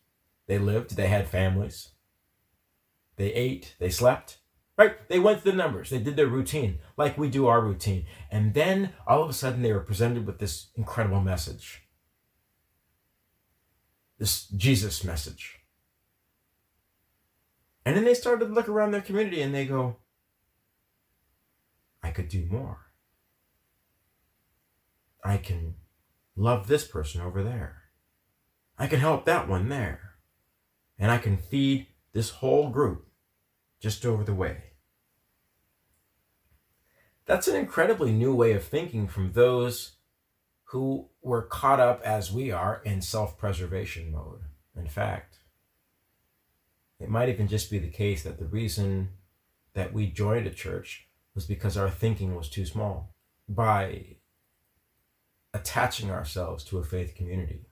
they 0.47 0.59
lived, 0.59 0.97
they 0.97 1.09
had 1.09 1.28
families. 1.28 1.90
They 3.17 3.33
ate, 3.35 3.75
they 3.78 3.90
slept, 3.90 4.38
right? 4.76 5.07
They 5.09 5.19
went 5.19 5.43
through 5.43 5.52
the 5.52 5.59
numbers, 5.59 5.90
they 5.90 5.99
did 5.99 6.17
their 6.17 6.28
routine, 6.28 6.78
like 6.97 7.19
we 7.19 7.28
do 7.28 7.47
our 7.47 7.61
routine. 7.61 8.07
And 8.31 8.55
then 8.55 8.95
all 9.07 9.23
of 9.23 9.28
a 9.28 9.35
sudden 9.35 9.62
they 9.62 9.73
were 9.73 9.81
presented 9.81 10.25
with 10.25 10.38
this 10.38 10.69
incredible 10.76 11.21
message 11.21 11.88
this 14.19 14.49
Jesus 14.49 15.05
message. 15.05 15.61
And 17.85 17.97
then 17.97 18.05
they 18.05 18.14
started 18.14 18.47
to 18.47 18.52
look 18.52 18.69
around 18.69 18.90
their 18.90 19.00
community 19.00 19.40
and 19.40 19.55
they 19.55 19.64
go, 19.64 19.97
I 22.02 22.11
could 22.11 22.28
do 22.28 22.45
more. 22.45 22.78
I 25.25 25.38
can 25.38 25.75
love 26.38 26.66
this 26.68 26.87
person 26.87 27.21
over 27.21 27.42
there. 27.42 27.83
I 28.78 28.87
can 28.87 29.00
help 29.00 29.25
that 29.25 29.49
one 29.49 29.68
there. 29.68 30.14
And 30.99 31.11
I 31.11 31.18
can 31.18 31.37
feed 31.37 31.88
this 32.12 32.30
whole 32.30 32.71
group 32.71 33.09
just 33.80 34.07
over 34.07 34.25
the 34.25 34.35
way. 34.35 34.62
That's 37.26 37.49
an 37.49 37.57
incredibly 37.57 38.12
new 38.12 38.35
way 38.35 38.52
of 38.52 38.64
thinking 38.64 39.07
from 39.07 39.33
those 39.33 39.97
who 40.64 41.09
were 41.23 41.42
caught 41.42 41.80
up 41.80 42.00
as 42.02 42.33
we 42.33 42.50
are 42.50 42.80
in 42.85 43.02
self 43.02 43.37
preservation 43.37 44.11
mode. 44.11 44.40
In 44.76 44.87
fact, 44.87 45.38
it 47.00 47.09
might 47.09 47.28
even 47.28 47.49
just 47.49 47.71
be 47.71 47.78
the 47.78 47.90
case 47.90 48.23
that 48.23 48.38
the 48.38 48.47
reason 48.47 49.11
that 49.75 49.92
we 49.92 50.07
joined 50.07 50.47
a 50.47 50.50
church 50.50 51.09
was 51.35 51.47
because 51.47 51.76
our 51.76 51.90
thinking 51.90 52.35
was 52.35 52.49
too 52.49 52.64
small. 52.64 53.14
By 53.49 54.17
attaching 55.59 56.11
ourselves 56.11 56.65
to 56.65 56.79
a 56.79 56.85
faith 56.85 57.15
community, 57.15 57.67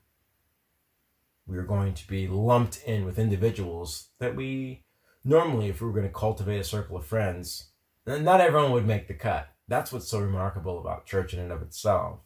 we 1.47 1.57
are 1.57 1.63
going 1.63 1.95
to 1.95 2.07
be 2.09 2.27
lumped 2.27 2.83
in 2.85 3.05
with 3.05 3.19
individuals 3.19 4.09
that 4.19 4.35
we 4.35 4.85
normally, 5.25 5.69
if 5.69 5.81
we 5.81 5.87
were 5.87 5.93
going 5.93 6.07
to 6.07 6.13
cultivate 6.13 6.59
a 6.59 6.65
circle 6.65 6.97
of 6.97 7.07
friends, 7.07 7.71
then 8.05 8.25
not 8.25 8.41
everyone 8.41 8.73
would 8.73 8.87
make 8.87 9.09
the 9.09 9.15
cut. 9.15 9.49
That's 9.69 9.93
what's 9.93 10.09
so 10.09 10.21
remarkable 10.21 10.79
about 10.79 11.07
church 11.07 11.35
in 11.35 11.41
and 11.41 11.53
of 11.53 11.63
itself 11.63 12.21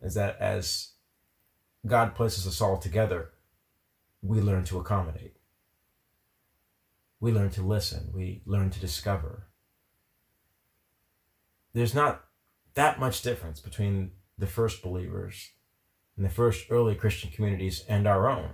is 0.00 0.14
that 0.14 0.36
as 0.40 0.92
God 1.86 2.14
places 2.14 2.46
us 2.46 2.60
all 2.60 2.76
together, 2.76 3.30
we 4.22 4.40
learn 4.40 4.64
to 4.64 4.78
accommodate. 4.78 5.36
We 7.20 7.32
learn 7.32 7.50
to 7.50 7.62
listen. 7.62 8.10
We 8.12 8.42
learn 8.46 8.70
to 8.70 8.80
discover. 8.80 9.48
There's 11.72 11.94
not 11.94 12.24
that 12.74 13.00
much 13.00 13.22
difference 13.22 13.60
between 13.60 14.12
the 14.38 14.46
first 14.46 14.82
believers 14.82 15.50
and 16.16 16.24
the 16.24 16.30
first 16.30 16.66
early 16.70 16.94
Christian 16.94 17.30
communities 17.30 17.84
and 17.88 18.06
our 18.06 18.28
own. 18.28 18.50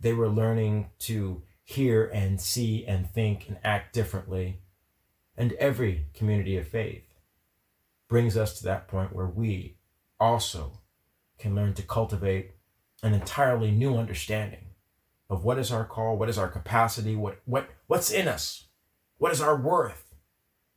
They 0.00 0.12
were 0.12 0.28
learning 0.28 0.90
to 1.00 1.42
hear 1.64 2.06
and 2.06 2.40
see 2.40 2.84
and 2.86 3.10
think 3.10 3.48
and 3.48 3.58
act 3.64 3.92
differently. 3.92 4.60
And 5.36 5.52
every 5.54 6.06
community 6.14 6.56
of 6.56 6.68
faith 6.68 7.02
brings 8.08 8.36
us 8.36 8.58
to 8.58 8.64
that 8.64 8.88
point 8.88 9.14
where 9.14 9.26
we 9.26 9.78
also 10.20 10.80
can 11.38 11.54
learn 11.54 11.74
to 11.74 11.82
cultivate 11.82 12.52
an 13.02 13.12
entirely 13.12 13.70
new 13.70 13.96
understanding 13.96 14.66
of 15.28 15.44
what 15.44 15.58
is 15.58 15.72
our 15.72 15.84
call, 15.84 16.16
what 16.16 16.28
is 16.28 16.38
our 16.38 16.48
capacity, 16.48 17.16
what 17.16 17.40
what 17.44 17.68
what's 17.88 18.10
in 18.10 18.28
us, 18.28 18.68
what 19.18 19.32
is 19.32 19.40
our 19.40 19.56
worth, 19.56 20.14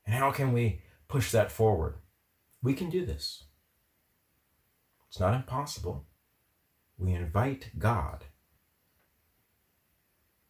and 0.05 0.15
how 0.15 0.31
can 0.31 0.51
we 0.51 0.81
push 1.07 1.31
that 1.31 1.51
forward. 1.51 1.95
We 2.61 2.73
can 2.73 2.89
do 2.89 3.05
this. 3.05 3.45
It's 5.07 5.19
not 5.19 5.33
impossible. 5.33 6.05
We 6.97 7.13
invite 7.13 7.71
God 7.77 8.25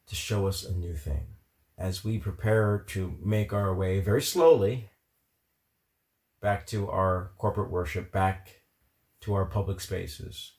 to 0.07 0.15
show 0.15 0.47
us 0.47 0.65
a 0.65 0.73
new 0.73 0.95
thing 0.95 1.27
as 1.77 2.03
we 2.03 2.17
prepare 2.17 2.83
to 2.87 3.15
make 3.23 3.53
our 3.53 3.73
way 3.73 3.99
very 3.99 4.21
slowly 4.21 4.89
back 6.41 6.65
to 6.67 6.89
our 6.89 7.31
corporate 7.37 7.69
worship, 7.69 8.11
back 8.11 8.61
to 9.21 9.33
our 9.33 9.45
public 9.45 9.79
spaces. 9.79 10.53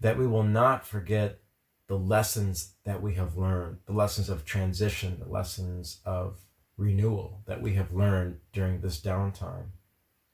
That 0.00 0.18
we 0.18 0.26
will 0.26 0.42
not 0.42 0.86
forget 0.86 1.40
the 1.86 1.98
lessons 1.98 2.74
that 2.84 3.02
we 3.02 3.14
have 3.14 3.36
learned, 3.36 3.78
the 3.86 3.92
lessons 3.92 4.28
of 4.28 4.44
transition, 4.44 5.18
the 5.20 5.30
lessons 5.30 6.00
of 6.04 6.38
renewal 6.76 7.42
that 7.46 7.60
we 7.60 7.74
have 7.74 7.92
learned 7.92 8.38
during 8.52 8.80
this 8.80 9.00
downtime, 9.00 9.66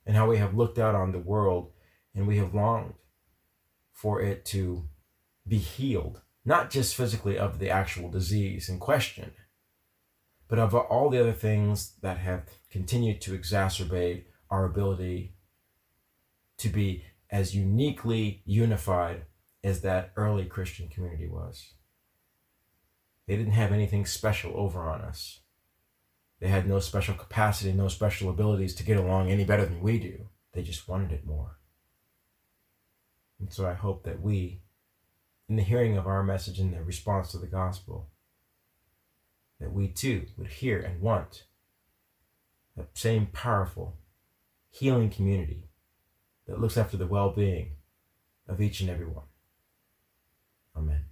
and 0.08 0.16
how 0.16 0.26
we 0.26 0.38
have 0.38 0.56
looked 0.56 0.78
out 0.78 0.94
on 0.94 1.12
the 1.12 1.18
world 1.18 1.70
and 2.14 2.26
we 2.26 2.38
have 2.38 2.54
longed 2.54 2.94
for 3.92 4.22
it 4.22 4.44
to 4.46 4.88
be 5.46 5.58
healed, 5.58 6.22
not 6.46 6.70
just 6.70 6.96
physically 6.96 7.38
of 7.38 7.58
the 7.58 7.68
actual 7.68 8.10
disease 8.10 8.70
in 8.70 8.78
question, 8.78 9.32
but 10.48 10.58
of 10.58 10.74
all 10.74 11.10
the 11.10 11.20
other 11.20 11.34
things 11.34 11.92
that 12.00 12.16
have 12.16 12.44
continued 12.70 13.20
to 13.20 13.38
exacerbate 13.38 14.24
our 14.50 14.64
ability 14.64 15.34
to 16.56 16.70
be 16.70 17.04
as 17.30 17.54
uniquely 17.54 18.42
unified 18.46 19.26
as 19.62 19.82
that 19.82 20.12
early 20.16 20.46
Christian 20.46 20.88
community 20.88 21.28
was. 21.28 21.74
They 23.26 23.36
didn't 23.36 23.52
have 23.52 23.72
anything 23.72 24.06
special 24.06 24.54
over 24.56 24.88
on 24.88 25.02
us. 25.02 25.40
They 26.40 26.48
had 26.48 26.68
no 26.68 26.78
special 26.78 27.14
capacity, 27.14 27.72
no 27.72 27.88
special 27.88 28.30
abilities 28.30 28.74
to 28.76 28.84
get 28.84 28.96
along 28.96 29.30
any 29.30 29.44
better 29.44 29.64
than 29.64 29.80
we 29.80 29.98
do. 29.98 30.28
They 30.52 30.62
just 30.62 30.88
wanted 30.88 31.12
it 31.12 31.26
more. 31.26 31.58
And 33.40 33.52
so 33.52 33.66
I 33.66 33.74
hope 33.74 34.04
that 34.04 34.20
we, 34.20 34.62
in 35.48 35.56
the 35.56 35.62
hearing 35.62 35.96
of 35.96 36.06
our 36.06 36.22
message 36.22 36.58
and 36.58 36.72
the 36.72 36.82
response 36.82 37.30
to 37.32 37.38
the 37.38 37.46
gospel, 37.46 38.08
that 39.60 39.72
we 39.72 39.88
too 39.88 40.26
would 40.36 40.48
hear 40.48 40.78
and 40.80 41.00
want 41.00 41.44
that 42.76 42.96
same 42.96 43.26
powerful, 43.26 43.96
healing 44.70 45.10
community 45.10 45.64
that 46.46 46.60
looks 46.60 46.76
after 46.76 46.96
the 46.96 47.06
well 47.06 47.30
being 47.30 47.72
of 48.48 48.60
each 48.60 48.80
and 48.80 48.88
every 48.88 49.06
one. 49.06 49.24
Amen. 50.76 51.04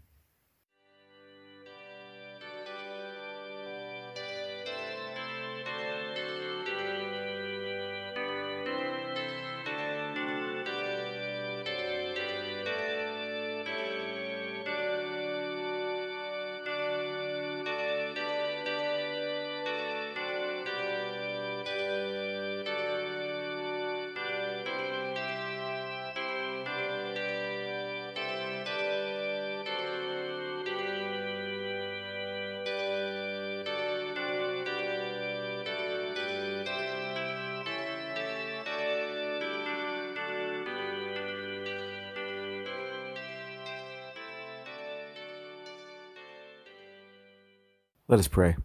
Let 48.08 48.20
us 48.20 48.28
pray. 48.28 48.56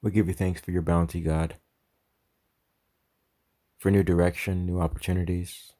We 0.00 0.12
give 0.12 0.28
you 0.28 0.34
thanks 0.34 0.60
for 0.60 0.70
your 0.70 0.82
bounty, 0.82 1.20
God, 1.20 1.56
for 3.76 3.90
new 3.90 4.04
direction, 4.04 4.64
new 4.64 4.80
opportunities, 4.80 5.72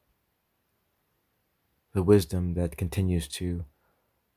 the 1.93 2.03
wisdom 2.03 2.53
that 2.55 2.75
continues 2.75 3.29
to 3.29 3.63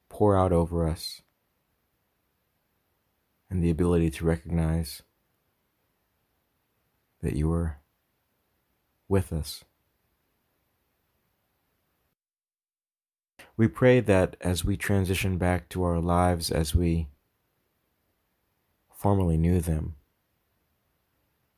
pour 0.08 0.38
out 0.38 0.52
over 0.52 0.88
us, 0.88 1.22
and 3.50 3.64
the 3.64 3.70
ability 3.70 4.10
to 4.10 4.24
recognize 4.24 5.02
that 7.22 7.34
you 7.34 7.50
are 7.52 7.78
with 9.08 9.32
us. 9.32 9.64
We 13.60 13.68
pray 13.68 14.00
that 14.00 14.36
as 14.40 14.64
we 14.64 14.78
transition 14.78 15.36
back 15.36 15.68
to 15.68 15.82
our 15.84 16.00
lives 16.00 16.50
as 16.50 16.74
we 16.74 17.08
formerly 18.90 19.36
knew 19.36 19.60
them, 19.60 19.96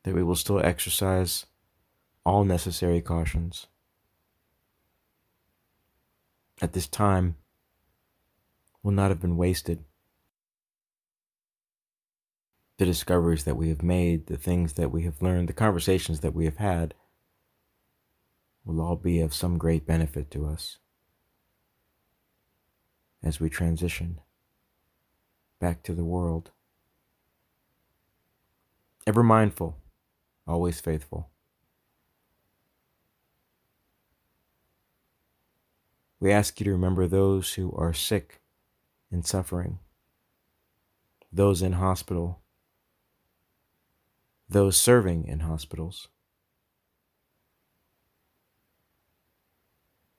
that 0.02 0.12
we 0.12 0.24
will 0.24 0.34
still 0.34 0.58
exercise 0.58 1.46
all 2.26 2.42
necessary 2.42 3.00
cautions. 3.00 3.68
At 6.60 6.72
this 6.72 6.88
time 6.88 7.36
will 8.82 8.90
not 8.90 9.10
have 9.10 9.20
been 9.20 9.36
wasted. 9.36 9.84
The 12.78 12.84
discoveries 12.84 13.44
that 13.44 13.56
we 13.56 13.68
have 13.68 13.84
made, 13.84 14.26
the 14.26 14.36
things 14.36 14.72
that 14.72 14.90
we 14.90 15.04
have 15.04 15.22
learned, 15.22 15.48
the 15.48 15.52
conversations 15.52 16.18
that 16.18 16.34
we 16.34 16.46
have 16.46 16.56
had 16.56 16.94
will 18.64 18.80
all 18.80 18.96
be 18.96 19.20
of 19.20 19.32
some 19.32 19.56
great 19.56 19.86
benefit 19.86 20.32
to 20.32 20.46
us 20.46 20.78
as 23.22 23.40
we 23.40 23.48
transition 23.48 24.20
back 25.60 25.82
to 25.84 25.94
the 25.94 26.04
world. 26.04 26.50
Ever 29.06 29.22
mindful, 29.22 29.76
always 30.46 30.80
faithful. 30.80 31.28
We 36.18 36.30
ask 36.30 36.60
you 36.60 36.64
to 36.64 36.72
remember 36.72 37.06
those 37.06 37.54
who 37.54 37.72
are 37.76 37.92
sick 37.92 38.40
and 39.10 39.26
suffering, 39.26 39.80
those 41.32 41.62
in 41.62 41.72
hospital, 41.72 42.40
those 44.48 44.76
serving 44.76 45.26
in 45.26 45.40
hospitals. 45.40 46.08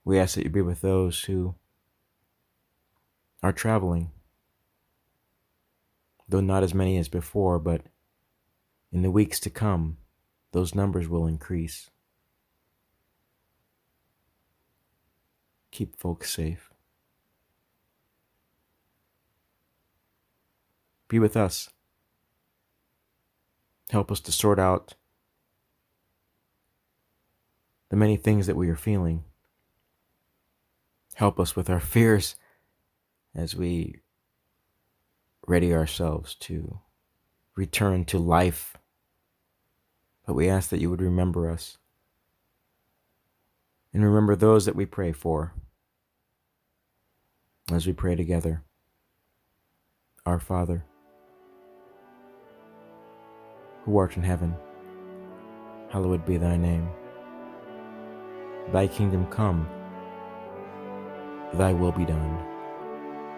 We 0.03 0.19
ask 0.19 0.35
that 0.35 0.43
you 0.43 0.49
be 0.49 0.61
with 0.61 0.81
those 0.81 1.23
who 1.23 1.55
are 3.43 3.51
traveling, 3.51 4.09
though 6.29 6.39
not 6.39 6.63
as 6.63 6.73
many 6.73 6.97
as 6.97 7.09
before, 7.09 7.59
but 7.59 7.81
in 8.91 9.01
the 9.01 9.11
weeks 9.11 9.39
to 9.41 9.49
come, 9.49 9.97
those 10.53 10.73
numbers 10.73 11.09
will 11.09 11.27
increase. 11.27 11.89
Keep 15.71 15.97
folks 15.97 16.31
safe. 16.31 16.71
Be 21.09 21.19
with 21.19 21.35
us. 21.35 21.69
Help 23.89 24.11
us 24.11 24.19
to 24.21 24.31
sort 24.31 24.57
out 24.57 24.95
the 27.89 27.97
many 27.97 28.15
things 28.15 28.47
that 28.47 28.55
we 28.55 28.69
are 28.69 28.75
feeling. 28.75 29.23
Help 31.15 31.39
us 31.39 31.55
with 31.55 31.69
our 31.69 31.79
fears 31.93 32.35
as 33.35 33.55
we 33.55 33.99
ready 35.47 35.73
ourselves 35.73 36.35
to 36.35 36.79
return 37.55 38.05
to 38.05 38.17
life. 38.17 38.77
But 40.25 40.35
we 40.35 40.49
ask 40.49 40.69
that 40.69 40.79
you 40.79 40.89
would 40.89 41.01
remember 41.01 41.49
us 41.49 41.77
and 43.93 44.03
remember 44.03 44.35
those 44.35 44.65
that 44.65 44.75
we 44.75 44.85
pray 44.85 45.11
for 45.11 45.53
as 47.71 47.85
we 47.85 47.93
pray 47.93 48.15
together. 48.15 48.63
Our 50.25 50.39
Father, 50.39 50.85
who 53.83 53.97
art 53.97 54.15
in 54.15 54.23
heaven, 54.23 54.55
hallowed 55.89 56.25
be 56.25 56.37
thy 56.37 56.55
name. 56.55 56.89
Thy 58.71 58.87
kingdom 58.87 59.25
come, 59.27 59.67
thy 61.53 61.73
will 61.73 61.91
be 61.91 62.05
done, 62.05 62.52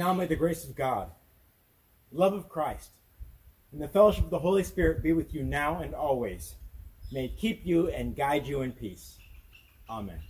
Now 0.00 0.14
may 0.14 0.24
the 0.24 0.34
grace 0.34 0.64
of 0.64 0.74
God, 0.74 1.10
love 2.10 2.32
of 2.32 2.48
Christ, 2.48 2.88
and 3.70 3.82
the 3.82 3.86
fellowship 3.86 4.24
of 4.24 4.30
the 4.30 4.38
Holy 4.38 4.62
Spirit 4.62 5.02
be 5.02 5.12
with 5.12 5.34
you 5.34 5.42
now 5.42 5.82
and 5.82 5.94
always. 5.94 6.54
May 7.12 7.26
it 7.26 7.36
keep 7.36 7.66
you 7.66 7.88
and 7.88 8.16
guide 8.16 8.46
you 8.46 8.62
in 8.62 8.72
peace. 8.72 9.18
Amen. 9.90 10.20